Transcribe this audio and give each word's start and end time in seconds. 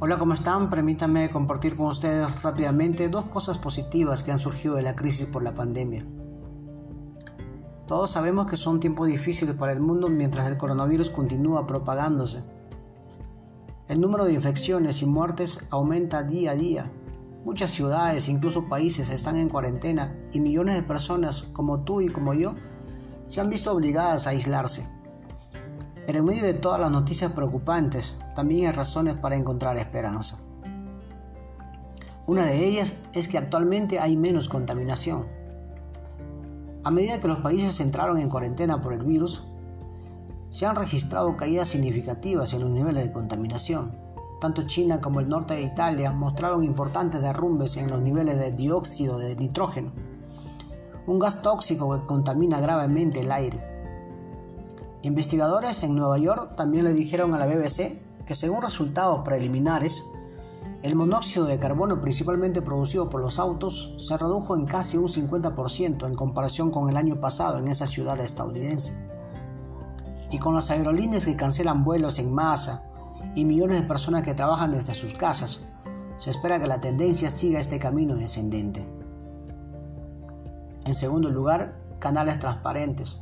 Hola, 0.00 0.16
¿cómo 0.16 0.34
están? 0.34 0.70
Permítanme 0.70 1.28
compartir 1.28 1.74
con 1.74 1.86
ustedes 1.86 2.40
rápidamente 2.40 3.08
dos 3.08 3.24
cosas 3.24 3.58
positivas 3.58 4.22
que 4.22 4.30
han 4.30 4.38
surgido 4.38 4.76
de 4.76 4.82
la 4.82 4.94
crisis 4.94 5.26
por 5.26 5.42
la 5.42 5.54
pandemia. 5.54 6.06
Todos 7.84 8.12
sabemos 8.12 8.46
que 8.46 8.56
son 8.56 8.78
tiempos 8.78 9.08
difíciles 9.08 9.56
para 9.56 9.72
el 9.72 9.80
mundo 9.80 10.08
mientras 10.08 10.46
el 10.46 10.56
coronavirus 10.56 11.10
continúa 11.10 11.66
propagándose. 11.66 12.44
El 13.88 14.00
número 14.00 14.24
de 14.24 14.34
infecciones 14.34 15.02
y 15.02 15.06
muertes 15.06 15.66
aumenta 15.68 16.22
día 16.22 16.52
a 16.52 16.54
día. 16.54 16.92
Muchas 17.44 17.72
ciudades, 17.72 18.28
incluso 18.28 18.68
países, 18.68 19.08
están 19.08 19.34
en 19.34 19.48
cuarentena 19.48 20.16
y 20.32 20.38
millones 20.38 20.76
de 20.76 20.84
personas, 20.84 21.42
como 21.52 21.80
tú 21.80 22.02
y 22.02 22.08
como 22.08 22.34
yo, 22.34 22.52
se 23.26 23.40
han 23.40 23.50
visto 23.50 23.72
obligadas 23.72 24.28
a 24.28 24.30
aislarse. 24.30 24.97
Pero 26.08 26.20
en 26.20 26.24
medio 26.24 26.44
de 26.44 26.54
todas 26.54 26.80
las 26.80 26.90
noticias 26.90 27.32
preocupantes, 27.32 28.16
también 28.34 28.66
hay 28.66 28.72
razones 28.72 29.12
para 29.16 29.36
encontrar 29.36 29.76
esperanza. 29.76 30.38
Una 32.26 32.46
de 32.46 32.64
ellas 32.64 32.94
es 33.12 33.28
que 33.28 33.36
actualmente 33.36 34.00
hay 34.00 34.16
menos 34.16 34.48
contaminación. 34.48 35.26
A 36.82 36.90
medida 36.90 37.20
que 37.20 37.28
los 37.28 37.40
países 37.40 37.78
entraron 37.80 38.16
en 38.16 38.30
cuarentena 38.30 38.80
por 38.80 38.94
el 38.94 39.02
virus, 39.02 39.44
se 40.48 40.64
han 40.64 40.76
registrado 40.76 41.36
caídas 41.36 41.68
significativas 41.68 42.54
en 42.54 42.62
los 42.62 42.70
niveles 42.70 43.04
de 43.04 43.12
contaminación. 43.12 43.94
Tanto 44.40 44.62
China 44.62 45.02
como 45.02 45.20
el 45.20 45.28
norte 45.28 45.52
de 45.52 45.60
Italia 45.60 46.10
mostraron 46.10 46.64
importantes 46.64 47.20
derrumbes 47.20 47.76
en 47.76 47.90
los 47.90 48.00
niveles 48.00 48.38
de 48.38 48.50
dióxido 48.50 49.18
de 49.18 49.36
nitrógeno, 49.36 49.92
un 51.06 51.18
gas 51.18 51.42
tóxico 51.42 52.00
que 52.00 52.06
contamina 52.06 52.60
gravemente 52.60 53.20
el 53.20 53.30
aire. 53.30 53.77
Investigadores 55.02 55.84
en 55.84 55.94
Nueva 55.94 56.18
York 56.18 56.56
también 56.56 56.84
le 56.84 56.92
dijeron 56.92 57.32
a 57.32 57.38
la 57.38 57.46
BBC 57.46 58.00
que 58.26 58.34
según 58.34 58.62
resultados 58.62 59.20
preliminares, 59.24 60.04
el 60.82 60.96
monóxido 60.96 61.46
de 61.46 61.58
carbono 61.58 62.00
principalmente 62.00 62.62
producido 62.62 63.08
por 63.08 63.20
los 63.20 63.38
autos 63.38 63.94
se 63.98 64.18
redujo 64.18 64.56
en 64.56 64.66
casi 64.66 64.96
un 64.96 65.08
50% 65.08 66.06
en 66.06 66.14
comparación 66.14 66.70
con 66.70 66.88
el 66.88 66.96
año 66.96 67.20
pasado 67.20 67.58
en 67.58 67.68
esa 67.68 67.86
ciudad 67.86 68.18
estadounidense. 68.20 68.92
Y 70.30 70.38
con 70.38 70.54
las 70.54 70.70
aerolíneas 70.70 71.26
que 71.26 71.36
cancelan 71.36 71.84
vuelos 71.84 72.18
en 72.18 72.34
masa 72.34 72.90
y 73.34 73.44
millones 73.44 73.80
de 73.80 73.86
personas 73.86 74.22
que 74.22 74.34
trabajan 74.34 74.72
desde 74.72 74.94
sus 74.94 75.14
casas, 75.14 75.64
se 76.16 76.30
espera 76.30 76.60
que 76.60 76.66
la 76.66 76.80
tendencia 76.80 77.30
siga 77.30 77.60
este 77.60 77.78
camino 77.78 78.16
descendente. 78.16 78.84
En 80.84 80.94
segundo 80.94 81.30
lugar, 81.30 81.80
canales 81.98 82.38
transparentes. 82.38 83.18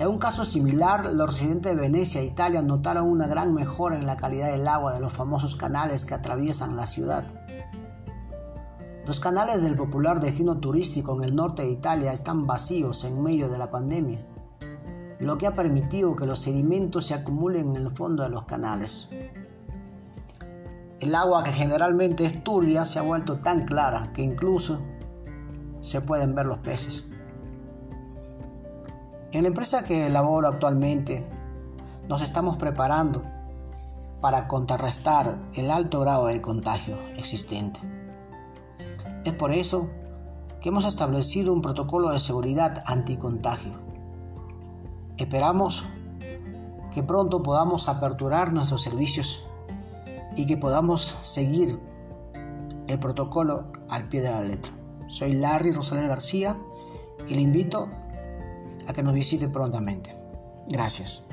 En 0.00 0.08
un 0.08 0.18
caso 0.18 0.46
similar, 0.46 1.12
los 1.12 1.26
residentes 1.26 1.76
de 1.76 1.78
Venecia, 1.78 2.22
Italia, 2.22 2.62
notaron 2.62 3.06
una 3.06 3.26
gran 3.26 3.52
mejora 3.52 3.98
en 3.98 4.06
la 4.06 4.16
calidad 4.16 4.50
del 4.50 4.66
agua 4.66 4.94
de 4.94 5.00
los 5.00 5.12
famosos 5.12 5.56
canales 5.56 6.06
que 6.06 6.14
atraviesan 6.14 6.74
la 6.74 6.86
ciudad. 6.86 7.26
Los 9.06 9.20
canales 9.20 9.60
del 9.60 9.76
popular 9.76 10.18
destino 10.18 10.56
turístico 10.56 11.14
en 11.18 11.24
el 11.24 11.36
norte 11.36 11.64
de 11.64 11.72
Italia 11.72 12.14
están 12.14 12.46
vacíos 12.46 13.04
en 13.04 13.22
medio 13.22 13.50
de 13.50 13.58
la 13.58 13.70
pandemia, 13.70 14.26
lo 15.18 15.36
que 15.36 15.46
ha 15.46 15.54
permitido 15.54 16.16
que 16.16 16.24
los 16.24 16.38
sedimentos 16.38 17.04
se 17.04 17.12
acumulen 17.12 17.76
en 17.76 17.82
el 17.82 17.90
fondo 17.90 18.22
de 18.22 18.30
los 18.30 18.44
canales. 18.44 19.10
El 20.98 21.14
agua 21.14 21.42
que 21.42 21.52
generalmente 21.52 22.24
es 22.24 22.42
turbia 22.42 22.86
se 22.86 22.98
ha 22.98 23.02
vuelto 23.02 23.40
tan 23.40 23.66
clara 23.66 24.14
que 24.14 24.22
incluso 24.22 24.80
se 25.82 26.00
pueden 26.00 26.34
ver 26.34 26.46
los 26.46 26.60
peces. 26.60 27.09
En 29.32 29.42
la 29.42 29.48
empresa 29.48 29.84
que 29.84 30.08
elaboro 30.08 30.48
actualmente, 30.48 31.24
nos 32.08 32.20
estamos 32.20 32.56
preparando 32.56 33.22
para 34.20 34.48
contrarrestar 34.48 35.38
el 35.54 35.70
alto 35.70 36.00
grado 36.00 36.26
de 36.26 36.42
contagio 36.42 36.98
existente. 37.16 37.78
Es 39.24 39.32
por 39.32 39.52
eso 39.52 39.88
que 40.60 40.70
hemos 40.70 40.84
establecido 40.84 41.52
un 41.52 41.62
protocolo 41.62 42.10
de 42.10 42.18
seguridad 42.18 42.82
anticontagio. 42.86 43.78
Esperamos 45.16 45.86
que 46.92 47.04
pronto 47.04 47.40
podamos 47.44 47.88
aperturar 47.88 48.52
nuestros 48.52 48.82
servicios 48.82 49.44
y 50.34 50.44
que 50.44 50.56
podamos 50.56 51.02
seguir 51.22 51.78
el 52.88 52.98
protocolo 52.98 53.66
al 53.88 54.08
pie 54.08 54.22
de 54.22 54.30
la 54.30 54.40
letra. 54.40 54.72
Soy 55.06 55.34
Larry 55.34 55.70
Rosales 55.70 56.08
García 56.08 56.58
y 57.28 57.34
le 57.34 57.42
invito 57.42 57.88
que 58.92 59.02
nos 59.02 59.14
visite 59.14 59.48
prontamente. 59.48 60.14
Gracias. 60.68 61.24